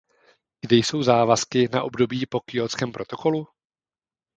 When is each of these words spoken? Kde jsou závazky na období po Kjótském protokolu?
Kde 0.61 0.75
jsou 0.75 1.03
závazky 1.03 1.69
na 1.73 1.83
období 1.83 2.25
po 2.25 2.39
Kjótském 2.39 2.91
protokolu? 2.91 3.47